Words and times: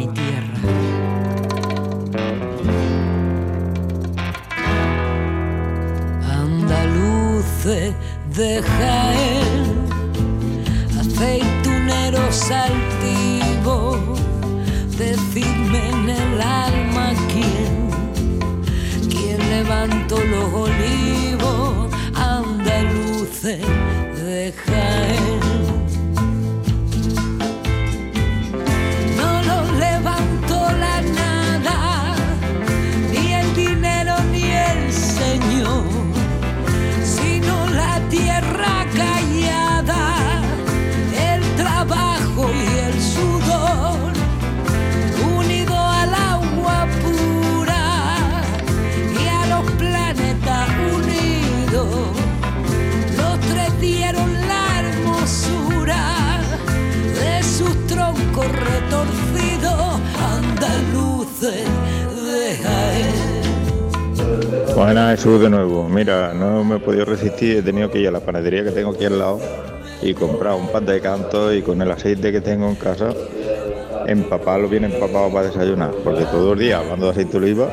mi 0.00 0.06
tierra. 0.14 0.58
Andaluces 6.42 7.94
de 8.34 8.62
Jaén, 8.62 9.66
aceituneros 11.00 12.50
altivos, 12.50 13.98
decidme 14.96 15.80
en 15.90 16.08
el 16.08 16.40
alma 16.40 17.12
quién, 17.32 17.74
quién 19.10 19.38
levantó 19.50 20.16
los 20.34 20.48
olivos, 20.66 21.92
andaluces 22.14 23.60
de 24.24 24.54
Jaén. 24.64 25.39
Andaluces 60.90 61.64
de 62.24 62.56
Jaén. 62.62 63.30
Buenas, 64.74 65.16
Jesús, 65.16 65.40
de 65.40 65.50
nuevo. 65.50 65.88
Mira, 65.88 66.32
no 66.34 66.64
me 66.64 66.76
he 66.76 66.78
podido 66.78 67.04
resistir, 67.04 67.58
he 67.58 67.62
tenido 67.62 67.90
que 67.90 67.98
ir 67.98 68.08
a 68.08 68.10
la 68.10 68.20
panadería 68.20 68.64
que 68.64 68.70
tengo 68.70 68.90
aquí 68.90 69.04
al 69.04 69.18
lado 69.18 69.40
y 70.02 70.14
comprar 70.14 70.54
un 70.54 70.68
pan 70.68 70.86
de 70.86 71.00
canto 71.00 71.52
y 71.52 71.62
con 71.62 71.80
el 71.82 71.90
aceite 71.90 72.32
que 72.32 72.40
tengo 72.40 72.68
en 72.68 72.76
casa, 72.76 73.12
empaparlo 74.06 74.68
bien 74.68 74.84
empapado 74.84 75.30
para 75.30 75.46
desayunar, 75.46 75.90
porque 76.02 76.24
todo 76.24 76.54
el 76.54 76.58
día 76.58 76.78
hablando 76.78 77.06
de 77.06 77.12
aceite 77.12 77.32
de 77.32 77.38
oliva, 77.38 77.68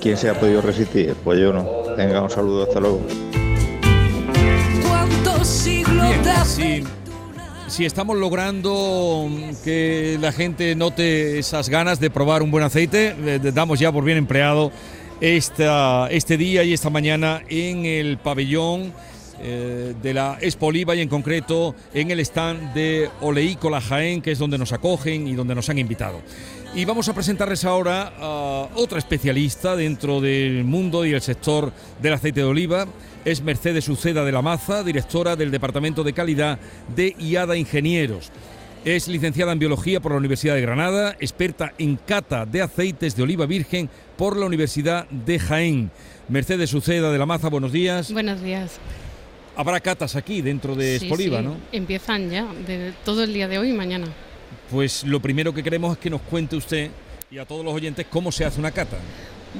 ¿quién 0.00 0.16
se 0.16 0.30
ha 0.30 0.34
podido 0.34 0.62
resistir? 0.62 1.14
Pues 1.22 1.38
yo 1.38 1.52
no. 1.52 1.66
Venga, 1.96 2.22
un 2.22 2.30
saludo, 2.30 2.62
hasta 2.62 2.80
luego. 2.80 3.00
¿Cuántos 4.88 5.46
siglos 5.46 6.24
de 6.24 6.30
si, 7.68 7.84
estamos 7.84 8.16
logrando 8.16 9.28
que 9.64 10.16
la 10.20 10.32
gente 10.32 10.74
note 10.74 11.38
esas 11.38 11.68
ganas 11.68 12.00
de 12.00 12.10
probar 12.10 12.42
un 12.42 12.50
buen 12.50 12.64
aceite, 12.64 13.14
damos 13.52 13.78
ya 13.78 13.92
por 13.92 14.04
bien 14.04 14.18
empleado 14.18 14.72
esta, 15.20 16.08
este 16.10 16.36
día 16.36 16.64
y 16.64 16.72
esta 16.72 16.90
mañana 16.90 17.42
en 17.48 17.84
el 17.84 18.18
pabellón 18.18 18.92
eh, 19.40 19.94
de 20.02 20.14
la 20.14 20.38
Expo 20.40 20.66
Oliva 20.66 20.94
y 20.94 21.00
en 21.00 21.08
concreto 21.08 21.74
en 21.94 22.10
el 22.10 22.20
stand 22.20 22.74
de 22.74 23.08
Oleícola 23.20 23.80
Jaén, 23.80 24.20
que 24.20 24.32
es 24.32 24.38
donde 24.38 24.58
nos 24.58 24.72
acogen 24.72 25.28
y 25.28 25.34
donde 25.34 25.54
nos 25.54 25.68
han 25.68 25.78
invitado. 25.78 26.20
Y 26.74 26.84
vamos 26.84 27.08
a 27.08 27.14
presentarles 27.14 27.64
ahora 27.64 28.12
a 28.18 28.68
otra 28.74 28.98
especialista 28.98 29.74
dentro 29.74 30.20
del 30.20 30.64
mundo 30.64 31.06
y 31.06 31.12
el 31.12 31.22
sector 31.22 31.72
del 32.00 32.12
aceite 32.12 32.40
de 32.40 32.46
oliva. 32.46 32.86
Es 33.24 33.42
Mercedes 33.42 33.88
Uceda 33.88 34.24
de 34.24 34.32
la 34.32 34.42
Maza, 34.42 34.82
directora 34.82 35.34
del 35.34 35.50
Departamento 35.50 36.04
de 36.04 36.12
Calidad 36.12 36.58
de 36.94 37.14
IADA 37.18 37.56
Ingenieros. 37.56 38.30
Es 38.84 39.08
licenciada 39.08 39.52
en 39.52 39.58
Biología 39.58 40.00
por 40.00 40.12
la 40.12 40.18
Universidad 40.18 40.54
de 40.54 40.60
Granada, 40.60 41.16
experta 41.20 41.72
en 41.78 41.96
cata 41.96 42.46
de 42.46 42.62
aceites 42.62 43.16
de 43.16 43.22
oliva 43.22 43.46
virgen 43.46 43.90
por 44.16 44.36
la 44.36 44.46
Universidad 44.46 45.08
de 45.10 45.38
Jaén. 45.38 45.90
Mercedes 46.28 46.72
Uceda 46.74 47.10
de 47.10 47.18
la 47.18 47.26
Maza, 47.26 47.48
buenos 47.48 47.72
días. 47.72 48.12
Buenos 48.12 48.40
días. 48.40 48.78
Habrá 49.58 49.80
catas 49.80 50.14
aquí 50.14 50.40
dentro 50.40 50.76
de 50.76 51.00
Sí, 51.00 51.30
¿no? 51.42 51.56
Empiezan 51.72 52.30
ya, 52.30 52.46
de 52.64 52.92
todo 53.04 53.24
el 53.24 53.34
día 53.34 53.48
de 53.48 53.58
hoy 53.58 53.70
y 53.70 53.72
mañana. 53.72 54.06
Pues 54.70 55.02
lo 55.02 55.18
primero 55.18 55.52
que 55.52 55.64
queremos 55.64 55.94
es 55.94 55.98
que 55.98 56.08
nos 56.08 56.20
cuente 56.20 56.54
usted 56.54 56.92
y 57.28 57.38
a 57.38 57.44
todos 57.44 57.64
los 57.64 57.74
oyentes 57.74 58.06
cómo 58.08 58.30
se 58.30 58.44
hace 58.44 58.60
una 58.60 58.70
cata. 58.70 58.98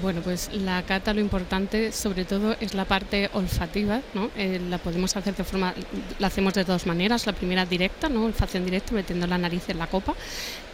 Bueno, 0.02 0.20
pues 0.20 0.50
la 0.52 0.82
cata 0.82 1.14
lo 1.14 1.20
importante 1.20 1.92
sobre 1.92 2.24
todo 2.24 2.54
es 2.60 2.74
la 2.74 2.84
parte 2.84 3.30
olfativa, 3.32 4.00
¿no? 4.14 4.30
Eh, 4.36 4.60
la 4.68 4.78
podemos 4.78 5.16
hacer 5.16 5.34
de 5.34 5.44
forma, 5.44 5.74
la 6.18 6.26
hacemos 6.26 6.54
de 6.54 6.64
dos 6.64 6.86
maneras. 6.86 7.26
La 7.26 7.32
primera 7.32 7.64
directa, 7.64 8.08
¿no? 8.08 8.26
Olfacción 8.26 8.64
directa, 8.64 8.92
metiendo 8.92 9.26
la 9.26 9.38
nariz 9.38 9.68
en 9.68 9.78
la 9.78 9.86
copa. 9.86 10.14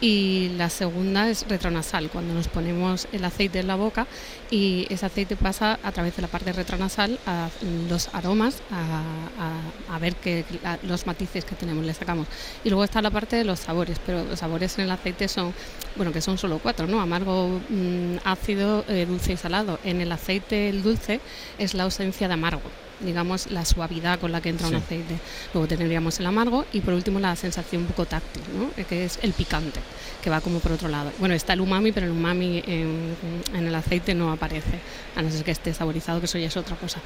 Y 0.01 0.49
la 0.57 0.69
segunda 0.69 1.29
es 1.29 1.47
retronasal, 1.47 2.09
cuando 2.09 2.33
nos 2.33 2.49
ponemos 2.49 3.07
el 3.13 3.23
aceite 3.23 3.59
en 3.59 3.67
la 3.67 3.75
boca 3.75 4.05
y 4.51 4.85
ese 4.89 5.05
aceite 5.05 5.35
pasa 5.35 5.79
a 5.81 5.91
través 5.91 6.15
de 6.15 6.21
la 6.21 6.27
parte 6.27 6.51
retronasal 6.51 7.17
a 7.25 7.49
los 7.89 8.13
aromas, 8.13 8.61
a, 8.71 9.99
ver 9.99 10.15
que, 10.17 10.43
los 10.83 11.07
matices 11.07 11.45
que 11.45 11.55
tenemos, 11.55 11.85
le 11.85 11.93
sacamos. 11.93 12.27
Y 12.63 12.69
luego 12.69 12.83
está 12.83 13.01
la 13.01 13.11
parte 13.11 13.37
de 13.37 13.45
los 13.45 13.59
sabores, 13.59 13.97
pero 14.05 14.23
los 14.25 14.39
sabores 14.39 14.77
en 14.77 14.85
el 14.85 14.91
aceite 14.91 15.27
son, 15.27 15.53
bueno, 15.95 16.11
que 16.11 16.21
son 16.21 16.37
solo 16.37 16.59
cuatro, 16.59 16.87
¿no? 16.87 17.01
Amargo, 17.01 17.61
mm, 17.69 18.17
ácido, 18.23 18.85
eh, 18.87 19.05
dulce 19.05 19.33
y 19.33 19.37
salado. 19.37 19.79
En 19.83 20.01
el 20.01 20.11
aceite 20.11 20.69
el 20.69 20.83
dulce 20.83 21.19
es 21.57 21.73
la 21.73 21.83
ausencia 21.83 22.27
de 22.27 22.33
amargo 22.33 22.61
digamos 23.01 23.51
la 23.51 23.65
suavidad 23.65 24.19
con 24.19 24.31
la 24.31 24.41
que 24.41 24.49
entra 24.49 24.67
un 24.67 24.73
Sí. 24.73 24.77
aceite. 24.79 25.15
Luego 25.53 25.67
tendríamos 25.67 26.19
el 26.19 26.25
amargo 26.25 26.65
y 26.73 26.81
por 26.81 26.93
último 26.93 27.19
la 27.19 27.35
sensación 27.35 27.87
bucotáctil, 27.87 28.41
¿no? 28.57 28.69
Eh, 28.77 28.85
que 28.87 29.05
es 29.05 29.19
el 29.21 29.33
picante, 29.33 29.79
que 30.23 30.29
va 30.29 30.41
como 30.41 30.59
por 30.59 30.71
otro 30.71 30.87
lado. 30.87 31.11
Bueno, 31.19 31.35
está 31.35 31.53
el 31.53 31.61
umami, 31.61 31.91
pero 31.91 32.05
el 32.05 32.11
umami 32.11 32.63
en, 32.65 33.15
en 33.53 33.67
el 33.67 33.75
aceite 33.75 34.13
no 34.13 34.31
aparece, 34.31 34.79
a 35.15 35.21
no 35.21 35.29
ser 35.29 35.43
que 35.43 35.51
esté 35.51 35.73
saborizado, 35.73 36.19
que 36.19 36.25
eso 36.25 36.37
ya 36.37 36.47
es 36.47 36.57
otra 36.57 36.75
cosa. 36.75 36.99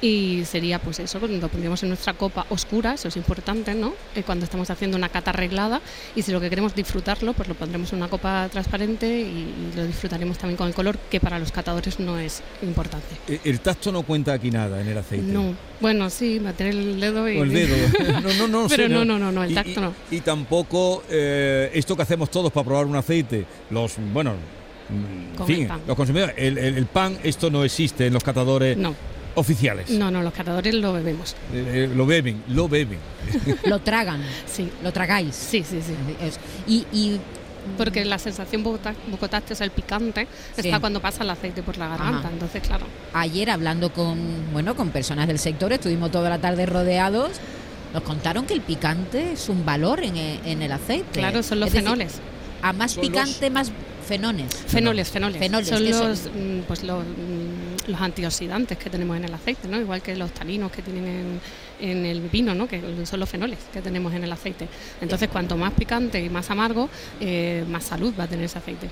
Y 0.00 0.44
sería 0.44 0.78
pues 0.78 0.98
eso, 1.00 1.18
lo 1.20 1.48
pondríamos 1.48 1.82
en 1.82 1.88
nuestra 1.90 2.14
copa 2.14 2.46
oscura, 2.50 2.94
eso 2.94 3.08
es 3.08 3.16
importante, 3.16 3.74
¿no? 3.74 3.94
Eh, 4.14 4.22
cuando 4.24 4.44
estamos 4.44 4.68
haciendo 4.70 4.96
una 4.96 5.08
cata 5.08 5.30
arreglada 5.30 5.80
y 6.16 6.22
si 6.22 6.32
lo 6.32 6.40
que 6.40 6.48
queremos 6.50 6.74
disfrutarlo, 6.74 7.32
pues 7.34 7.48
lo 7.48 7.54
pondremos 7.54 7.92
en 7.92 7.98
una 7.98 8.08
copa 8.08 8.48
transparente 8.50 9.06
y, 9.06 9.22
y 9.22 9.72
lo 9.76 9.86
disfrutaremos 9.86 10.38
también 10.38 10.56
con 10.56 10.66
el 10.68 10.74
color, 10.74 10.98
que 11.10 11.20
para 11.20 11.38
los 11.38 11.52
catadores 11.52 11.98
no 12.00 12.18
es 12.18 12.42
importante. 12.62 13.06
Eh, 13.28 13.40
El 13.44 13.60
tacto 13.60 13.92
no 13.92 14.02
cuenta 14.02 14.32
aquí 14.32 14.50
nada 14.50 14.80
en 14.80 14.88
el 14.88 14.98
aceite. 14.98 15.31
No, 15.32 15.54
bueno, 15.80 16.10
sí, 16.10 16.38
meter 16.40 16.68
el 16.68 17.00
dedo 17.00 17.28
y... 17.28 17.38
O 17.38 17.42
el 17.44 17.52
dedo. 17.52 17.76
No, 18.20 18.32
no, 18.34 18.48
no. 18.48 18.66
Pero 18.68 18.86
sí, 18.86 18.92
no, 18.92 19.04
no, 19.04 19.18
no, 19.18 19.32
no, 19.32 19.42
el 19.44 19.54
tacto 19.54 19.70
y- 19.70 19.82
no. 19.82 19.94
Y 20.10 20.20
tampoco 20.20 21.02
eh, 21.10 21.70
esto 21.74 21.96
que 21.96 22.02
hacemos 22.02 22.30
todos 22.30 22.52
para 22.52 22.64
probar 22.64 22.86
un 22.86 22.96
aceite, 22.96 23.44
los, 23.70 23.94
bueno, 24.12 24.34
en 24.90 25.46
fin, 25.46 25.68
los 25.86 25.96
consumidores, 25.96 26.34
el, 26.38 26.58
el- 26.58 26.76
el 26.78 26.86
pan, 26.86 27.16
esto 27.22 27.50
no 27.50 27.64
existe 27.64 28.06
en 28.06 28.12
los 28.12 28.22
catadores 28.22 28.76
No, 28.76 28.94
oficiales. 29.34 29.88
no, 29.90 30.10
no, 30.10 30.22
los 30.22 30.32
catadores 30.34 30.74
lo 30.74 30.92
bebemos. 30.92 31.34
Eh, 31.52 31.88
eh, 31.90 31.90
lo 31.94 32.04
beben, 32.06 32.42
lo 32.48 32.68
beben. 32.68 32.98
Lo 33.64 33.78
tragan, 33.80 34.20
Sí, 34.46 34.68
lo 34.82 34.92
tragáis. 34.92 35.34
sí, 35.34 35.64
sí, 35.68 35.80
sí. 35.80 35.94
Y, 36.66 36.86
y 36.92 37.20
Porque 37.78 38.04
la 38.04 38.18
sensación 38.18 38.62
bucotáctil, 38.62 39.56
el 39.60 39.70
picante, 39.70 40.26
Sí. 40.56 40.62
está 40.68 40.80
cuando 40.80 41.00
pasa 41.00 41.22
el 41.22 41.30
aceite 41.30 41.62
por 41.62 41.78
la 41.78 41.88
garganta. 41.88 42.18
Ajá. 42.20 42.30
Entonces, 42.32 42.62
claro, 42.62 42.86
ayer 43.12 43.50
hablando 43.50 43.92
con 43.92 44.18
bueno 44.52 44.74
con 44.74 44.90
personas 44.90 45.26
del 45.28 45.38
sector, 45.38 45.72
estuvimos 45.72 46.10
toda 46.10 46.28
la 46.28 46.38
tarde 46.38 46.66
rodeados, 46.66 47.30
nos 47.94 48.02
contaron 48.02 48.46
que 48.46 48.54
el 48.54 48.62
picante 48.62 49.32
es 49.32 49.48
un 49.48 49.64
valor 49.64 50.02
en, 50.02 50.16
e- 50.16 50.40
en 50.44 50.62
el 50.62 50.72
aceite. 50.72 51.20
claro, 51.20 51.42
son 51.42 51.60
los 51.60 51.68
Es 51.68 51.74
decir, 51.74 51.88
fenoles. 51.88 52.14
a 52.62 52.72
más 52.72 52.92
Son 52.92 53.02
los- 53.02 53.10
picante, 53.10 53.50
más 53.50 53.70
fenones. 54.06 54.54
Fenoles, 54.66 55.10
fenoles. 55.10 55.38
Fenoles, 55.38 55.68
son 55.68 55.84
¿qué 55.84 55.92
son? 55.92 56.08
los, 56.08 56.20
mm, 56.26 56.60
pues 56.66 56.82
los, 56.82 57.04
mm, 57.04 57.71
los 57.86 58.00
antioxidantes 58.00 58.78
que 58.78 58.90
tenemos 58.90 59.16
en 59.16 59.24
el 59.24 59.34
aceite, 59.34 59.68
¿no? 59.68 59.80
Igual 59.80 60.02
que 60.02 60.14
los 60.16 60.32
taninos 60.32 60.70
que 60.70 60.82
tienen 60.82 61.40
en, 61.80 61.88
en 61.88 62.06
el 62.06 62.20
vino, 62.20 62.54
¿no? 62.54 62.66
Que 62.68 62.80
son 63.04 63.20
los 63.20 63.28
fenoles 63.28 63.58
que 63.72 63.82
tenemos 63.82 64.14
en 64.14 64.24
el 64.24 64.32
aceite. 64.32 64.68
Entonces, 65.00 65.28
cuanto 65.28 65.56
más 65.56 65.72
picante 65.72 66.22
y 66.24 66.28
más 66.28 66.50
amargo, 66.50 66.88
eh, 67.20 67.64
más 67.68 67.84
salud 67.84 68.14
va 68.18 68.24
a 68.24 68.26
tener 68.28 68.44
ese 68.44 68.58
aceite. 68.58 68.88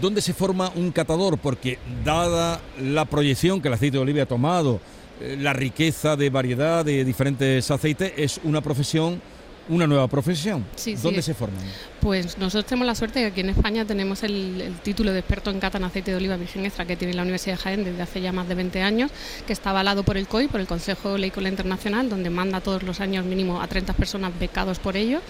¿Dónde 0.00 0.20
se 0.20 0.34
forma 0.34 0.70
un 0.74 0.92
catador? 0.92 1.38
Porque 1.38 1.78
dada 2.04 2.60
la 2.80 3.06
proyección 3.06 3.60
que 3.60 3.68
el 3.68 3.74
aceite 3.74 3.96
de 3.96 4.02
oliva 4.02 4.22
ha 4.22 4.26
tomado, 4.26 4.80
eh, 5.20 5.36
la 5.40 5.54
riqueza 5.54 6.16
de 6.16 6.28
variedad 6.28 6.84
de 6.84 7.04
diferentes 7.04 7.70
aceites, 7.70 8.12
es 8.16 8.40
una 8.44 8.60
profesión, 8.60 9.22
una 9.68 9.86
nueva 9.86 10.06
profesión. 10.06 10.66
Sí, 10.76 10.96
sí. 10.96 11.02
¿Dónde 11.02 11.22
se 11.22 11.32
forman? 11.32 11.60
Pues 12.06 12.38
nosotros 12.38 12.66
tenemos 12.66 12.86
la 12.86 12.94
suerte 12.94 13.18
de 13.18 13.24
que 13.24 13.30
aquí 13.32 13.40
en 13.40 13.48
España 13.48 13.84
tenemos 13.84 14.22
el, 14.22 14.60
el 14.60 14.74
título 14.74 15.12
de 15.12 15.18
experto 15.18 15.50
en 15.50 15.58
cata 15.58 15.78
en 15.78 15.82
aceite 15.82 16.12
de 16.12 16.16
oliva 16.18 16.36
virgen 16.36 16.64
extra 16.64 16.84
que 16.84 16.94
tiene 16.94 17.12
la 17.14 17.22
Universidad 17.22 17.56
de 17.56 17.62
Jaén 17.64 17.82
desde 17.82 18.00
hace 18.00 18.20
ya 18.20 18.30
más 18.30 18.46
de 18.46 18.54
20 18.54 18.80
años, 18.80 19.10
que 19.44 19.52
está 19.52 19.70
avalado 19.70 20.04
por 20.04 20.16
el 20.16 20.28
COI, 20.28 20.46
por 20.46 20.60
el 20.60 20.68
Consejo 20.68 21.18
Leicola 21.18 21.48
Internacional, 21.48 22.08
donde 22.08 22.30
manda 22.30 22.60
todos 22.60 22.84
los 22.84 23.00
años 23.00 23.24
mínimo 23.24 23.60
a 23.60 23.66
30 23.66 23.92
personas 23.94 24.30
becados 24.38 24.78
por 24.78 24.96
ello 24.96 25.20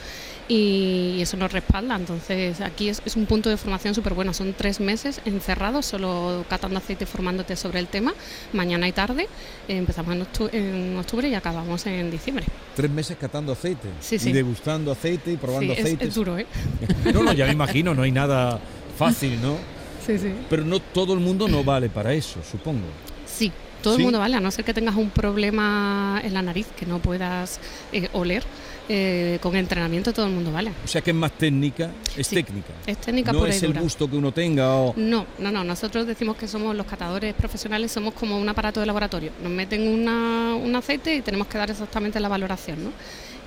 y 0.48 1.18
eso 1.22 1.38
nos 1.38 1.50
respalda. 1.50 1.96
Entonces 1.96 2.60
aquí 2.60 2.90
es, 2.90 3.00
es 3.06 3.16
un 3.16 3.24
punto 3.24 3.48
de 3.48 3.56
formación 3.56 3.94
súper 3.94 4.12
bueno. 4.12 4.34
Son 4.34 4.52
tres 4.52 4.78
meses 4.78 5.22
encerrados, 5.24 5.86
solo 5.86 6.44
catando 6.50 6.76
aceite, 6.76 7.06
formándote 7.06 7.56
sobre 7.56 7.78
el 7.80 7.86
tema, 7.88 8.12
mañana 8.52 8.86
y 8.86 8.92
tarde. 8.92 9.28
Eh, 9.66 9.78
empezamos 9.78 10.14
en, 10.14 10.22
octu- 10.26 10.50
en 10.52 10.96
octubre 10.98 11.26
y 11.26 11.34
acabamos 11.34 11.86
en 11.86 12.10
diciembre. 12.10 12.44
Tres 12.76 12.90
meses 12.90 13.16
catando 13.18 13.52
aceite. 13.52 13.88
Sí, 14.00 14.16
¿Y 14.16 14.18
Sí. 14.18 14.28
y 14.28 14.32
degustando 14.34 14.92
aceite 14.92 15.32
y 15.32 15.36
probando 15.38 15.74
Sí, 15.74 15.80
es, 15.80 15.96
es 16.00 16.14
duro, 16.14 16.36
¿eh? 16.38 16.46
No, 17.12 17.22
no, 17.22 17.32
ya 17.32 17.46
me 17.46 17.52
imagino, 17.52 17.94
no 17.94 18.02
hay 18.02 18.12
nada 18.12 18.58
fácil, 18.98 19.40
¿no? 19.40 19.56
Sí, 20.04 20.18
sí. 20.18 20.32
Pero 20.48 20.64
no 20.64 20.80
todo 20.80 21.14
el 21.14 21.20
mundo 21.20 21.48
no 21.48 21.64
vale 21.64 21.88
para 21.88 22.12
eso, 22.12 22.40
supongo. 22.48 22.86
Sí, 23.26 23.52
todo 23.82 23.94
¿Sí? 23.94 24.00
el 24.00 24.04
mundo 24.04 24.18
vale, 24.18 24.36
a 24.36 24.40
no 24.40 24.50
ser 24.50 24.64
que 24.64 24.74
tengas 24.74 24.96
un 24.96 25.10
problema 25.10 26.20
en 26.22 26.34
la 26.34 26.42
nariz 26.42 26.66
que 26.76 26.86
no 26.86 26.98
puedas 26.98 27.60
eh, 27.92 28.08
oler. 28.12 28.44
Eh, 28.88 29.38
con 29.42 29.56
entrenamiento 29.56 30.12
todo 30.12 30.26
el 30.26 30.32
mundo 30.32 30.52
vale. 30.52 30.70
O 30.84 30.88
sea 30.88 31.00
que 31.00 31.10
es 31.10 31.16
más 31.16 31.32
técnica, 31.32 31.90
es 32.16 32.26
Sí, 32.26 32.36
técnica. 32.36 32.68
Es 32.86 32.98
técnica 32.98 33.32
no 33.32 33.40
pura 33.40 33.50
es 33.50 33.62
y 33.62 33.66
el 33.66 33.74
gusto 33.74 34.08
que 34.08 34.16
uno 34.16 34.32
tenga 34.32 34.74
o... 34.74 34.94
No, 34.96 35.26
no, 35.38 35.50
no. 35.50 35.64
Nosotros 35.64 36.06
decimos 36.06 36.36
que 36.36 36.46
somos 36.46 36.74
los 36.76 36.86
catadores 36.86 37.34
profesionales, 37.34 37.90
somos 37.92 38.14
como 38.14 38.38
un 38.38 38.48
aparato 38.48 38.80
de 38.80 38.86
laboratorio. 38.86 39.32
Nos 39.42 39.50
meten 39.52 39.86
una- 39.88 40.54
un 40.54 40.74
aceite 40.76 41.16
y 41.16 41.20
tenemos 41.22 41.46
que 41.48 41.58
dar 41.58 41.70
exactamente 41.70 42.20
la 42.20 42.28
valoración, 42.28 42.84
¿no? 42.84 42.90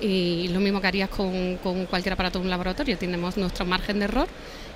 Y 0.02 0.48
lo 0.48 0.60
mismo 0.60 0.80
que 0.80 0.86
harías 0.86 1.10
con, 1.10 1.56
con 1.62 1.84
cualquier 1.86 2.14
aparato 2.14 2.38
de 2.38 2.44
un 2.44 2.50
laboratorio. 2.50 2.96
Tenemos 2.96 3.36
nuestro 3.36 3.66
margen 3.66 3.98
de 3.98 4.06
error 4.06 4.28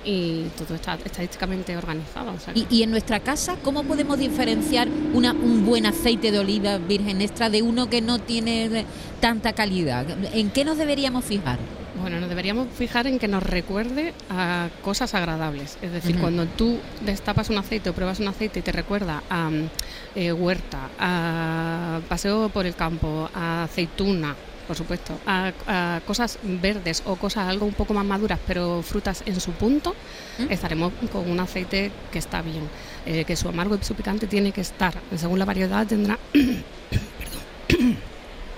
y 0.07 0.43
todo 0.55 0.75
está 0.75 0.99
estadísticamente 1.03 1.75
organizado. 1.75 2.31
o 2.31 2.39
sea 2.39 2.53
que- 2.53 2.59
Y, 2.59 2.67
y 2.69 2.83
en 2.83 2.91
nuestra 2.91 3.19
casa, 3.21 3.55
¿cómo 3.63 3.83
podemos 3.83 4.19
diferenciar 4.19 4.87
una- 5.13 5.33
un 5.33 5.65
buen 5.65 5.87
aceite 5.87 6.31
de 6.31 6.37
oliva 6.37 6.77
virgen 6.77 7.21
extra 7.21 7.49
de 7.49 7.63
uno 7.63 7.89
que 7.89 8.01
no 8.01 8.19
tiene 8.19 8.85
tanta 9.19 9.53
calidad? 9.53 10.05
¿En 10.31 10.51
qué 10.55 10.63
nos 10.63 10.77
deberíamos 10.77 11.25
fijar? 11.25 11.59
Bueno, 11.99 12.21
nos 12.21 12.29
deberíamos 12.29 12.69
fijar 12.69 13.07
en 13.07 13.19
que 13.19 13.27
nos 13.27 13.43
recuerde 13.43 14.13
a 14.29 14.69
cosas 14.83 15.13
agradables. 15.13 15.77
Es 15.81 15.91
decir, 15.91 16.17
cuando 16.17 16.45
tú 16.45 16.79
destapas 17.01 17.49
un 17.49 17.57
aceite 17.57 17.89
o 17.89 17.93
pruebas 17.93 18.21
un 18.21 18.29
aceite 18.29 18.59
y 18.59 18.61
te 18.61 18.71
recuerda 18.71 19.21
a 19.29 19.49
eh, 20.15 20.31
huerta, 20.31 20.89
a 20.97 21.99
paseo 22.07 22.47
por 22.47 22.65
el 22.65 22.73
campo, 22.73 23.29
a 23.33 23.63
aceituna, 23.63 24.33
por 24.65 24.77
supuesto, 24.77 25.19
a, 25.25 25.51
a 25.67 26.01
cosas 26.07 26.39
verdes 26.41 27.03
o 27.05 27.17
cosas 27.17 27.49
algo 27.49 27.65
un 27.65 27.73
poco 27.73 27.93
más 27.93 28.05
maduras, 28.05 28.39
pero 28.47 28.81
frutas 28.81 29.23
en 29.25 29.39
su 29.41 29.51
punto, 29.51 29.93
¿Mm? 30.37 30.51
estaremos 30.53 30.93
con 31.11 31.29
un 31.29 31.39
aceite 31.41 31.91
que 32.13 32.19
está 32.19 32.41
bien, 32.41 32.63
eh, 33.05 33.25
que 33.25 33.35
su 33.35 33.49
amargo 33.49 33.75
y 33.75 33.83
su 33.83 33.93
picante 33.93 34.25
tiene 34.25 34.53
que 34.53 34.61
estar. 34.61 34.93
Según 35.17 35.37
la 35.37 35.45
variedad 35.45 35.85
tendrá... 35.85 36.17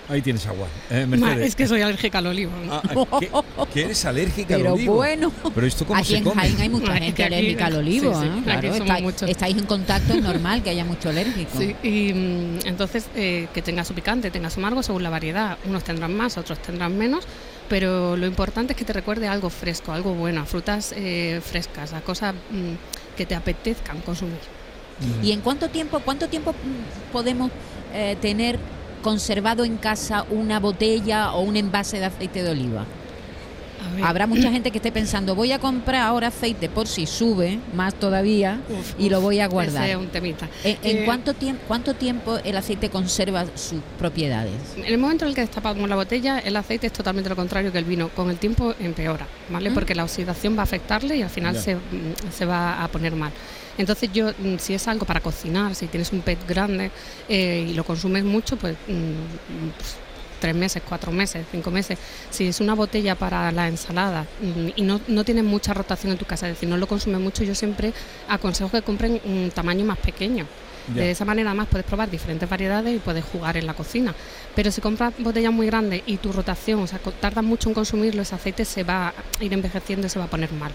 Ahí 0.09 0.21
tienes 0.21 0.45
agua. 0.47 0.67
eh, 0.89 1.05
Mercedes. 1.05 1.49
es 1.49 1.55
que 1.55 1.67
soy 1.67 1.81
alérgica 1.81 2.19
al 2.19 2.27
olivo. 2.27 2.51
¿no? 2.65 2.73
Ah, 2.73 2.81
ah, 2.85 3.19
¿qué- 3.19 3.29
¿Que 3.73 3.81
eres 3.85 4.05
alérgica 4.05 4.55
al 4.55 4.61
Pero 4.61 4.73
olivo? 4.75 4.95
bueno, 4.95 5.33
Pero 5.53 5.67
esto 5.67 5.85
cómo 5.85 5.99
aquí 5.99 6.09
se 6.11 6.17
en 6.17 6.23
come. 6.23 6.41
Jaén 6.41 6.61
hay 6.61 6.69
mucha 6.69 6.93
gente 6.93 7.23
aquí- 7.23 7.33
alérgica 7.33 7.65
al 7.65 7.75
olivo. 7.75 8.13
sí, 8.13 8.19
sí, 8.21 8.27
¿eh? 8.37 8.41
Claro, 8.43 8.67
estáis- 8.73 9.03
muchos. 9.03 9.29
estáis 9.29 9.57
en 9.57 9.65
contacto, 9.65 10.13
es 10.13 10.23
normal 10.23 10.63
que 10.63 10.69
haya 10.69 10.85
mucho 10.85 11.09
alérgico. 11.09 11.51
Sí, 11.59 11.75
y 11.83 12.13
mm, 12.13 12.59
entonces 12.67 13.07
eh, 13.15 13.47
que 13.53 13.61
tenga 13.61 13.83
su 13.83 13.93
picante, 13.93 14.31
tenga 14.31 14.49
su 14.49 14.59
amargo 14.61 14.81
según 14.81 15.03
la 15.03 15.09
variedad. 15.09 15.57
Unos 15.65 15.83
tendrán 15.83 16.15
más, 16.15 16.37
otros 16.37 16.59
tendrán 16.59 16.97
menos, 16.97 17.25
pero 17.67 18.15
lo 18.15 18.25
importante 18.27 18.71
es 18.73 18.77
que 18.77 18.85
te 18.85 18.93
recuerde 18.93 19.27
algo 19.27 19.49
fresco, 19.49 19.91
algo 19.91 20.13
bueno, 20.13 20.39
a 20.41 20.45
frutas 20.45 20.93
eh, 20.95 21.41
frescas, 21.43 21.91
a 21.91 21.99
cosas 21.99 22.33
mm, 22.33 23.15
que 23.17 23.25
te 23.25 23.35
apetezcan 23.35 23.99
consumir. 24.01 24.39
¿Y 25.21 25.31
en 25.33 25.41
cuánto 25.41 25.67
tiempo, 25.69 25.99
cuánto 25.99 26.27
tiempo 26.29 26.53
mm, 26.53 27.11
podemos 27.11 27.51
eh, 27.93 28.15
tener 28.21 28.57
conservado 29.07 29.63
en 29.63 29.77
casa 29.77 30.25
una 30.29 30.59
botella 30.59 31.31
o 31.31 31.39
un 31.39 31.55
envase 31.55 31.97
de 31.97 32.03
aceite 32.03 32.43
de 32.43 32.51
oliva? 32.51 32.83
Habrá 34.03 34.27
mucha 34.27 34.51
gente 34.51 34.71
que 34.71 34.77
esté 34.77 34.91
pensando, 34.91 35.35
voy 35.35 35.51
a 35.51 35.59
comprar 35.59 36.01
ahora 36.03 36.27
aceite 36.27 36.69
por 36.69 36.87
si 36.87 37.05
sube 37.05 37.59
más 37.73 37.93
todavía 37.95 38.59
uf, 38.69 38.93
y 38.99 39.09
lo 39.09 39.21
voy 39.21 39.39
a 39.39 39.45
ese 39.45 39.53
guardar. 39.53 39.89
es 39.89 39.95
un 39.95 40.07
temita. 40.07 40.47
¿En, 40.63 40.77
en 40.83 40.97
Eh, 40.97 41.05
cuánto, 41.05 41.33
tiempo, 41.33 41.61
cuánto 41.67 41.93
tiempo 41.93 42.37
el 42.43 42.57
aceite 42.57 42.89
conserva 42.89 43.45
sus 43.55 43.81
propiedades? 43.97 44.53
En 44.77 44.85
el 44.85 44.97
momento 44.97 45.25
en 45.25 45.29
el 45.29 45.35
que 45.35 45.41
destapamos 45.41 45.87
la 45.89 45.95
botella, 45.95 46.39
el 46.39 46.55
aceite 46.55 46.87
es 46.87 46.93
totalmente 46.93 47.29
lo 47.29 47.35
contrario 47.35 47.71
que 47.71 47.77
el 47.77 47.85
vino. 47.85 48.09
Con 48.09 48.29
el 48.29 48.37
tiempo 48.37 48.73
empeora, 48.79 49.25
¿vale? 49.49 49.69
Mm. 49.69 49.73
Porque 49.73 49.95
la 49.95 50.03
oxidación 50.03 50.55
va 50.55 50.61
a 50.61 50.63
afectarle 50.63 51.15
y 51.17 51.21
al 51.21 51.29
final 51.29 51.57
se, 51.57 51.75
mm, 51.75 51.79
se 52.31 52.45
va 52.45 52.83
a 52.83 52.87
poner 52.87 53.15
mal. 53.15 53.31
Entonces 53.77 54.09
yo, 54.11 54.29
mm, 54.29 54.57
si 54.57 54.73
es 54.73 54.87
algo 54.87 55.05
para 55.05 55.19
cocinar, 55.19 55.75
si 55.75 55.87
tienes 55.87 56.11
un 56.11 56.21
pet 56.21 56.39
grande 56.47 56.89
eh, 57.29 57.67
y 57.69 57.73
lo 57.73 57.83
consumes 57.83 58.23
mucho, 58.23 58.57
pues 58.57 58.73
mm, 58.87 59.69
pues, 59.77 59.95
tres 60.39 60.55
meses, 60.55 60.81
cuatro 60.87 61.11
meses, 61.11 61.45
cinco 61.51 61.71
meses. 61.71 61.97
Si 62.29 62.47
es 62.47 62.59
una 62.59 62.73
botella 62.73 63.15
para 63.15 63.51
la 63.51 63.67
ensalada 63.67 64.25
mm, 64.41 64.69
y 64.75 64.81
no, 64.81 65.01
no 65.07 65.23
tienes 65.23 65.43
mucha 65.43 65.73
rotación 65.73 66.13
en 66.13 66.17
tu 66.17 66.25
casa, 66.25 66.47
es 66.47 66.55
decir, 66.55 66.69
no 66.69 66.77
lo 66.77 66.87
consumes 66.87 67.19
mucho, 67.19 67.43
yo 67.43 67.55
siempre 67.55 67.93
aconsejo 68.27 68.69
que 68.71 68.81
compren 68.81 69.21
un 69.25 69.51
tamaño 69.53 69.85
más 69.85 69.97
pequeño. 69.97 70.45
De 70.87 71.11
esa 71.11 71.25
manera 71.25 71.49
además 71.49 71.67
puedes 71.69 71.85
probar 71.85 72.09
diferentes 72.09 72.49
variedades 72.49 72.95
y 72.95 72.99
puedes 72.99 73.25
jugar 73.25 73.57
en 73.57 73.65
la 73.65 73.73
cocina. 73.73 74.15
Pero 74.55 74.71
si 74.71 74.79
compras 74.79 75.13
botellas 75.19 75.51
muy 75.51 75.67
grandes 75.67 76.01
y 76.05 76.15
tu 76.15 76.31
rotación, 76.31 76.79
o 76.81 76.87
sea, 76.87 76.99
tardas 76.99 77.43
mucho 77.43 77.67
en 77.67 77.75
consumirlo, 77.75 78.21
ese 78.21 78.35
aceite 78.35 78.63
se 78.63 78.85
va 78.85 79.09
a 79.09 79.43
ir 79.43 79.51
envejeciendo 79.51 80.07
y 80.07 80.09
se 80.09 80.17
va 80.17 80.25
a 80.25 80.29
poner 80.29 80.53
mal. 80.53 80.71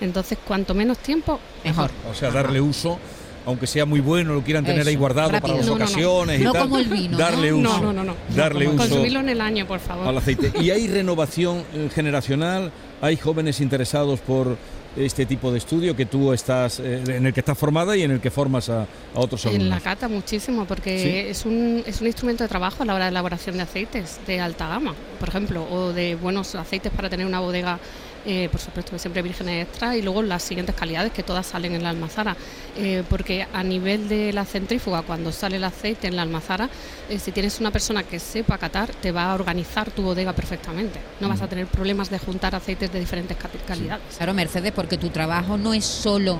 Entonces, 0.00 0.36
cuanto 0.44 0.74
menos 0.74 0.98
tiempo, 0.98 1.38
Mejor. 1.62 1.92
O 2.10 2.14
sea, 2.14 2.32
darle 2.32 2.60
uso, 2.60 2.98
aunque 3.46 3.66
sea 3.66 3.84
muy 3.86 4.00
bueno, 4.00 4.34
lo 4.34 4.42
quieran 4.42 4.64
tener 4.64 4.80
Eso, 4.82 4.90
ahí 4.90 4.96
guardado 4.96 5.30
rápido. 5.30 5.42
para 5.42 5.54
las 5.58 5.66
No, 5.66 5.72
no, 5.72 5.78
no. 5.78 5.84
ocasiones 5.84 6.40
y 6.40 6.44
No 6.44 6.52
tal. 6.52 6.62
como 6.62 6.78
el 6.78 6.84
vino, 6.88 7.18
Darle 7.18 7.52
uso. 7.52 7.62
no, 7.62 7.80
no, 7.80 7.92
no, 7.92 8.04
no. 8.04 8.14
Darle 8.36 8.68
uso 8.68 8.76
Consumirlo 8.78 9.20
en 9.20 9.28
el 9.30 9.40
año, 9.40 9.66
por 9.66 9.80
favor. 9.80 10.06
al 10.06 10.16
aceite. 10.18 10.52
¿Y 10.60 10.70
hay 10.70 10.86
renovación 10.88 11.64
generacional? 11.94 12.72
¿Hay 13.00 13.16
jóvenes 13.16 13.60
interesados 13.60 14.20
por 14.20 14.56
este 14.94 15.24
tipo 15.24 15.50
de 15.50 15.56
estudio 15.56 15.96
que 15.96 16.04
tú 16.04 16.34
estás 16.34 16.78
eh, 16.78 17.02
en 17.06 17.24
el 17.24 17.32
que 17.32 17.40
estás 17.40 17.56
formada 17.56 17.96
y 17.96 18.02
en 18.02 18.10
el 18.10 18.20
que 18.20 18.30
formas 18.30 18.68
a, 18.68 18.82
a 18.82 18.86
otros 19.14 19.46
En 19.46 19.52
la 19.52 19.56
alumnos? 19.76 19.82
cata 19.82 20.06
muchísimo, 20.08 20.66
porque 20.66 20.98
Sí. 20.98 21.30
es, 21.30 21.46
un, 21.46 21.82
es 21.86 22.00
un 22.02 22.06
instrumento 22.08 22.44
de 22.44 22.48
trabajo 22.48 22.82
a 22.82 22.86
la 22.86 22.94
hora 22.94 23.04
de 23.06 23.10
elaboración 23.10 23.56
de 23.56 23.62
aceites 23.62 24.20
de 24.26 24.38
alta 24.40 24.68
gama, 24.68 24.94
por 25.18 25.30
ejemplo, 25.30 25.66
o 25.70 25.92
de 25.94 26.14
buenos 26.14 26.54
aceites 26.54 26.92
para 26.92 27.08
tener 27.08 27.24
una 27.24 27.40
bodega, 27.40 27.78
eh, 28.24 28.48
por 28.50 28.60
supuesto, 28.60 28.98
siempre 28.98 29.22
vírgenes 29.22 29.66
extra, 29.66 29.96
y 29.96 30.02
luego 30.02 30.22
las 30.22 30.42
siguientes 30.42 30.74
calidades 30.74 31.12
que 31.12 31.22
todas 31.22 31.46
salen 31.46 31.74
en 31.74 31.82
la 31.82 31.90
almazara. 31.90 32.36
Eh, 32.76 33.02
porque 33.08 33.46
a 33.52 33.62
nivel 33.62 34.08
de 34.08 34.32
la 34.32 34.44
centrífuga, 34.44 35.02
cuando 35.02 35.32
sale 35.32 35.56
el 35.56 35.64
aceite 35.64 36.06
en 36.06 36.16
la 36.16 36.22
almazara, 36.22 36.68
eh, 37.08 37.18
si 37.18 37.32
tienes 37.32 37.60
una 37.60 37.70
persona 37.70 38.02
que 38.02 38.18
sepa 38.18 38.58
catar, 38.58 38.90
te 38.94 39.12
va 39.12 39.30
a 39.30 39.34
organizar 39.34 39.90
tu 39.90 40.02
bodega 40.02 40.32
perfectamente. 40.32 40.98
No 41.20 41.28
vas 41.28 41.42
a 41.42 41.48
tener 41.48 41.66
problemas 41.66 42.10
de 42.10 42.18
juntar 42.18 42.54
aceites 42.54 42.92
de 42.92 43.00
diferentes 43.00 43.36
calidades. 43.66 44.02
Claro, 44.16 44.34
Mercedes, 44.34 44.72
porque 44.72 44.96
tu 44.96 45.10
trabajo 45.10 45.56
no 45.58 45.74
es 45.74 45.84
solo 45.84 46.38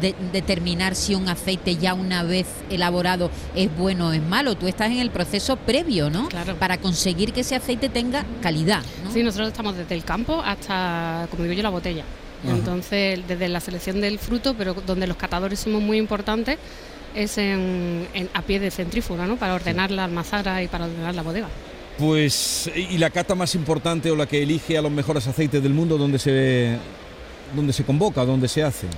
de- 0.00 0.14
determinar 0.32 0.94
si 0.94 1.14
un 1.14 1.28
aceite 1.28 1.76
ya 1.76 1.94
una 1.94 2.22
vez 2.22 2.46
elaborado 2.70 3.30
es 3.54 3.74
bueno 3.76 4.08
o 4.08 4.12
es 4.12 4.22
malo. 4.22 4.54
Tú 4.54 4.66
estás 4.68 4.90
en 4.90 4.98
el 4.98 5.10
proceso 5.10 5.56
previo, 5.56 6.10
¿no? 6.10 6.28
Claro. 6.28 6.54
Para 6.56 6.78
conseguir 6.78 7.32
que 7.32 7.40
ese 7.40 7.54
aceite 7.56 7.88
tenga 7.88 8.24
calidad. 8.42 8.82
¿no? 9.04 9.12
Sí, 9.12 9.22
nosotros 9.22 9.48
estamos 9.48 9.76
desde 9.76 9.94
el 9.94 10.04
campo 10.04 10.40
hasta, 10.44 11.26
como 11.30 11.42
digo 11.44 11.54
yo, 11.54 11.62
la 11.62 11.70
botella. 11.70 12.04
Ajá. 12.44 12.54
Entonces, 12.56 13.20
desde 13.26 13.48
la 13.48 13.60
selección 13.60 14.00
del 14.00 14.18
fruto, 14.18 14.54
pero 14.54 14.74
donde 14.74 15.06
los 15.06 15.16
catadores 15.16 15.60
somos 15.60 15.80
muy 15.80 15.96
importantes, 15.98 16.58
es 17.14 17.38
en, 17.38 18.06
en- 18.12 18.28
a 18.34 18.42
pie 18.42 18.60
de 18.60 18.70
centrífuga, 18.70 19.26
¿no? 19.26 19.36
Para 19.36 19.54
ordenar 19.54 19.90
la 19.90 20.04
almazara 20.04 20.62
y 20.62 20.68
para 20.68 20.84
ordenar 20.86 21.14
la 21.14 21.22
bodega. 21.22 21.48
Pues, 21.98 22.68
¿y 22.74 22.98
la 22.98 23.08
cata 23.10 23.34
más 23.36 23.54
importante 23.54 24.10
o 24.10 24.16
la 24.16 24.26
que 24.26 24.42
elige 24.42 24.76
a 24.76 24.82
los 24.82 24.90
mejores 24.90 25.26
aceites 25.28 25.62
del 25.62 25.72
mundo, 25.72 25.96
dónde 25.96 26.18
se, 26.18 26.76
dónde 27.54 27.72
se 27.72 27.84
convoca, 27.84 28.24
dónde 28.24 28.48
se 28.48 28.64
hace? 28.64 28.88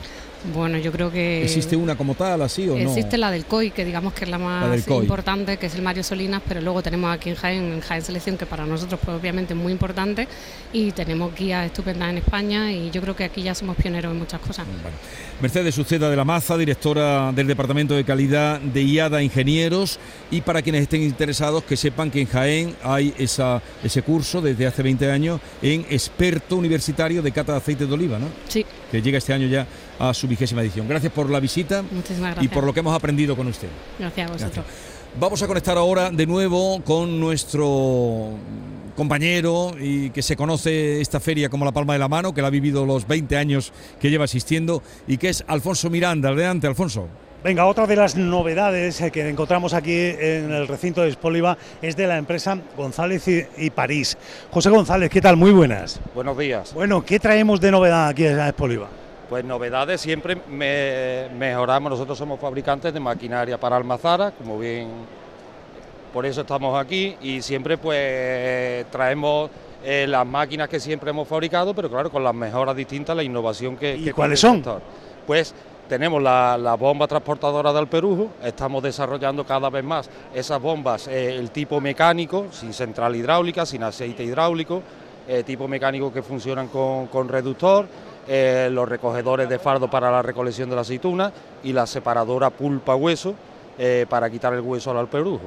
Bueno, 0.55 0.79
yo 0.79 0.93
creo 0.93 1.11
que... 1.11 1.45
¿Existe 1.45 1.77
una 1.77 1.97
como 1.97 2.15
tal, 2.15 2.43
así 2.43 2.69
o 2.69 2.77
no? 2.77 2.91
Existe 2.91 3.19
la 3.19 3.31
del 3.31 3.45
COI, 3.45 3.71
que 3.71 3.85
digamos 3.85 4.13
que 4.13 4.25
es 4.25 4.31
la 4.31 4.39
más 4.39 4.87
importante, 4.89 5.57
que 5.57 5.67
es 5.67 5.75
el 5.75 5.83
Mario 5.83 6.03
Solinas, 6.03 6.43
pero 6.47 6.61
luego 6.61 6.83
tenemos 6.83 7.15
aquí 7.15 7.31
en 7.31 7.37
Jaén, 7.37 7.73
en 7.73 7.81
Jaén 7.81 8.03
Selección, 8.03 8.37
que 8.37 8.47
para 8.47 8.67
nosotros 8.67 9.01
pues, 9.05 9.19
obviamente 9.19 9.55
es 9.55 9.59
muy 9.59 9.73
importante, 9.73 10.29
y 10.73 10.93
tenemos 10.93 11.35
guías 11.35 11.67
estupendas 11.67 12.11
en 12.11 12.19
España, 12.19 12.73
y 12.73 12.91
yo 12.91 13.01
creo 13.01 13.17
que 13.17 13.25
aquí 13.25 13.43
ya 13.43 13.55
somos 13.55 13.77
pioneros 13.77 14.13
en 14.13 14.19
muchas 14.19 14.41
cosas. 14.41 14.67
Mercedes 15.41 15.77
Uceda 15.79 16.09
de 16.09 16.17
la 16.17 16.25
Maza, 16.25 16.57
directora 16.57 17.33
del 17.33 17.47
Departamento 17.47 17.95
de 17.95 18.05
Calidad 18.05 18.61
de 18.61 18.83
IADA 18.83 19.23
Ingenieros 19.23 19.99
y 20.31 20.41
para 20.41 20.63
quienes 20.63 20.83
estén 20.83 21.03
interesados 21.03 21.65
que 21.65 21.77
sepan 21.77 22.11
que 22.11 22.21
en 22.21 22.27
Jaén 22.27 22.77
hay 22.83 23.15
esa, 23.19 23.63
ese 23.83 24.03
curso 24.03 24.41
desde 24.41 24.67
hace 24.67 24.83
20 24.83 25.11
años 25.11 25.41
en 25.63 25.87
experto 25.91 26.57
universitario 26.57 27.23
de 27.23 27.33
cata 27.33 27.53
de 27.53 27.59
aceite 27.59 27.87
de 27.87 27.93
oliva, 27.93 28.19
¿no? 28.19 28.29
Sí, 28.49 28.65
que 28.91 29.03
llega 29.03 29.19
este 29.19 29.33
año 29.33 29.47
ya 29.47 29.67
a 29.99 30.15
su 30.15 30.29
vigésima 30.29 30.63
edición. 30.63 30.89
Gracias 30.89 31.13
por 31.13 31.31
la 31.31 31.41
visita 31.41 31.83
muchísimas 31.83 32.35
gracias. 32.35 32.45
y 32.45 32.49
por 32.49 32.65
lo 32.65 32.73
que 32.73 32.81
hemos 32.81 32.95
aprendido 32.95 33.37
con 33.37 33.47
usted. 33.47 33.69
Gracias 33.99 34.31
a 34.31 34.33
vosotros. 34.33 34.65
Vamos 35.19 35.43
a 35.43 35.47
conectar 35.47 35.79
ahora 35.79 36.11
de 36.11 36.27
nuevo 36.27 36.83
con 36.85 37.19
nuestro 37.19 38.33
compañero 38.97 39.73
y 39.79 40.11
que 40.11 40.23
se 40.23 40.37
conoce 40.37 41.01
esta 41.01 41.21
feria 41.21 41.49
como 41.49 41.65
la 41.65 41.73
palma 41.73 41.93
de 41.93 41.99
la 41.99 42.09
mano, 42.09 42.35
que 42.35 42.43
la 42.43 42.49
ha 42.49 42.51
vivido 42.51 42.85
los 42.85 43.07
20 43.07 43.37
años 43.37 43.73
que 44.01 44.11
lleva 44.11 44.25
asistiendo 44.25 44.83
y 45.07 45.17
que 45.17 45.29
es 45.29 45.45
Alfonso 45.47 45.89
Miranda. 45.89 46.31
Adelante, 46.31 46.67
Alfonso. 46.67 47.09
Venga, 47.43 47.67
otra 47.67 47.87
de 47.87 47.95
las 47.95 48.17
novedades 48.17 49.03
que 49.13 49.29
encontramos 49.29 49.73
aquí 49.73 49.95
en 49.95 50.53
el 50.53 50.67
recinto 50.67 51.03
de 51.03 51.11
Espoliva 51.11 51.57
es 51.81 51.97
de 51.97 52.07
la 52.07 52.19
empresa 52.19 52.59
González 52.77 53.29
y, 53.29 53.47
y 53.57 53.71
París. 53.71 54.19
José 54.51 54.69
González, 54.69 55.11
¿qué 55.11 55.21
tal? 55.21 55.37
Muy 55.37 55.53
buenas. 55.53 56.01
Buenos 56.15 56.37
días. 56.37 56.75
Bueno, 56.75 57.05
¿qué 57.05 57.21
traemos 57.21 57.61
de 57.61 57.71
novedad 57.71 58.09
aquí 58.09 58.27
a 58.27 58.49
Espoliva? 58.49 58.89
Pues 59.29 59.45
novedades 59.45 60.01
siempre 60.01 60.37
me- 60.49 61.29
mejoramos. 61.37 61.91
Nosotros 61.91 62.17
somos 62.17 62.39
fabricantes 62.39 62.93
de 62.95 63.01
maquinaria 63.01 63.59
para 63.59 63.77
almazara, 63.77 64.31
como 64.31 64.59
bien. 64.59 64.89
Por 66.13 66.25
eso 66.25 66.43
estamos 66.43 66.79
aquí 66.81 67.17
y 67.21 67.43
siempre 67.43 67.77
pues 67.77 68.87
traemos 68.91 69.51
eh, 69.85 70.07
las 70.09 70.25
máquinas 70.27 70.69
que 70.69 70.81
siempre 70.81 71.11
hemos 71.11 71.29
fabricado, 71.29 71.75
pero 71.75 71.91
claro, 71.91 72.11
con 72.11 72.25
las 72.25 72.35
mejoras 72.35 72.75
distintas, 72.75 73.15
la 73.17 73.23
innovación 73.23 73.77
que... 73.77 73.97
¿Y 73.97 74.05
que 74.05 74.13
cuáles 74.15 74.41
son? 74.41 74.63
Pues 75.27 75.53
tenemos 75.89 76.23
la, 76.23 76.57
la 76.57 76.75
bomba 76.75 77.07
transportadora 77.07 77.73
del 77.73 77.87
Perujo, 77.89 78.29
estamos 78.43 78.83
desarrollando 78.83 79.45
cada 79.45 79.69
vez 79.69 79.85
más 79.85 80.09
esas 80.35 80.61
bombas, 80.61 81.07
eh, 81.09 81.35
el 81.37 81.51
tipo 81.51 81.81
mecánico, 81.81 82.47
sin 82.51 82.73
central 82.73 83.15
hidráulica, 83.15 83.67
sin 83.67 83.83
aceite 83.83 84.25
hidráulico, 84.25 84.83
eh, 85.29 85.43
tipo 85.43 85.69
mecánico 85.69 86.11
que 86.13 86.23
funcionan 86.23 86.69
con, 86.69 87.09
con 87.09 87.29
reductor, 87.29 87.87
eh, 88.29 88.69
los 88.73 88.89
recogedores 88.89 89.49
de 89.49 89.59
fardo 89.59 89.89
para 89.89 90.11
la 90.11 90.23
recolección 90.23 90.69
de 90.69 90.77
la 90.77 90.83
aceituna 90.83 91.33
y 91.63 91.73
la 91.73 91.87
separadora 91.87 92.51
pulpa-hueso 92.51 93.35
eh, 93.79 94.07
para 94.09 94.31
quitar 94.31 94.53
el 94.55 94.61
hueso 94.61 94.91
al 94.91 94.99
alperujo. 94.99 95.45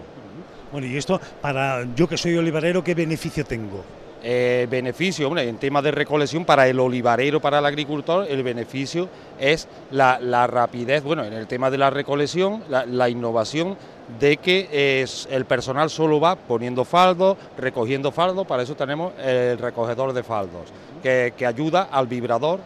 Bueno, 0.72 0.88
y 0.88 0.98
esto, 0.98 1.20
para 1.42 1.84
yo 1.96 2.08
que 2.08 2.18
soy 2.18 2.38
olivarero, 2.38 2.84
¿qué 2.84 2.94
beneficio 2.94 3.44
tengo? 3.46 3.84
Eh, 4.22 4.68
beneficio, 4.70 5.36
en 5.38 5.58
temas 5.58 5.82
de 5.82 5.92
recolección 5.92 6.44
para 6.44 6.68
el 6.68 6.78
olivarero, 6.78 7.40
para 7.40 7.60
el 7.60 7.66
agricultor, 7.66 8.28
el 8.30 8.44
beneficio 8.44 9.08
es 9.40 9.66
la, 9.92 10.46
rapidez, 10.46 11.04
bueno, 11.04 11.24
en 11.24 11.32
el 11.32 11.48
tema 11.48 11.72
de 11.72 11.78
la 11.78 11.90
recolección, 11.90 12.62
la, 12.68 13.10
innovación 13.10 13.78
de 14.20 14.36
que 14.36 15.02
es, 15.02 15.26
el 15.32 15.46
personal 15.46 15.90
solo 15.90 16.20
va 16.20 16.36
poniendo 16.36 16.84
faldos, 16.84 17.38
recogiendo 17.58 18.12
faldos, 18.12 18.46
para 18.46 18.64
eso 18.64 18.76
tenemos 18.76 19.14
el 19.24 19.58
recogedor 19.58 20.12
de 20.12 20.24
faldos, 20.24 20.64
que, 21.02 21.34
ayuda 21.46 21.88
al 21.90 22.08
vibrador. 22.08 22.60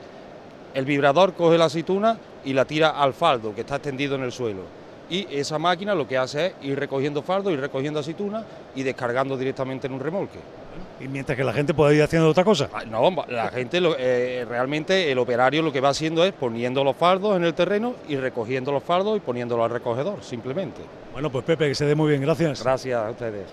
El 0.74 0.86
vibrador 0.86 1.36
coge 1.36 1.60
la 1.60 1.66
aceituna 1.66 2.18
y 2.44 2.54
la 2.54 2.66
tira 2.66 2.90
al 2.90 3.14
faldo 3.14 3.54
que 3.54 3.62
está 3.62 3.76
extendido 3.76 4.16
en 4.16 4.24
el 4.24 4.32
suelo. 4.32 4.62
Y 5.08 5.28
esa 5.30 5.60
máquina 5.60 5.94
lo 5.94 6.08
que 6.08 6.18
hace 6.18 6.48
es 6.48 6.54
ir 6.64 6.80
recogiendo 6.80 7.22
faldo, 7.22 7.52
ir 7.52 7.60
recogiendo 7.60 8.00
aceituna 8.00 8.44
y 8.76 8.82
descargando 8.82 9.38
directamente 9.38 9.86
en 9.86 9.94
un 9.94 10.00
remolque. 10.00 10.40
Y 11.04 11.08
mientras 11.08 11.38
que 11.38 11.44
la 11.44 11.52
gente 11.54 11.74
puede 11.74 11.96
ir 11.96 12.04
haciendo 12.04 12.30
otra 12.30 12.44
cosa. 12.44 12.70
Ah, 12.74 12.84
No, 12.86 13.12
la 13.28 13.50
gente, 13.50 13.82
lo- 13.82 13.96
eh, 13.98 14.46
realmente 14.48 15.12
el 15.12 15.18
operario 15.20 15.62
lo 15.62 15.72
que 15.72 15.82
va 15.82 15.90
haciendo 15.90 16.24
es 16.26 16.32
poniendo 16.34 16.84
los 16.84 16.96
fardos 16.96 17.36
en 17.36 17.44
el 17.44 17.54
terreno 17.54 17.96
y 18.08 18.16
recogiendo 18.16 18.72
los 18.72 18.84
fardos 18.84 19.18
y 19.18 19.20
poniéndolos 19.20 19.66
al 19.66 19.72
recogedor, 19.72 20.24
simplemente. 20.24 20.82
Bueno, 21.12 21.30
pues 21.30 21.44
Pepe, 21.44 21.68
que 21.68 21.76
se 21.76 21.86
dé 21.86 21.96
muy 21.96 22.10
bien, 22.10 22.22
gracias. 22.22 22.64
Gracias 22.64 23.00
a 23.04 23.10
ustedes. 23.12 23.48